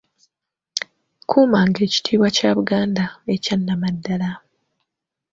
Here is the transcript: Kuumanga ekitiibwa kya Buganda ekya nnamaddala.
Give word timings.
Kuumanga 1.29 1.79
ekitiibwa 1.87 2.27
kya 2.35 2.49
Buganda 2.57 3.05
ekya 3.33 3.55
nnamaddala. 3.57 4.29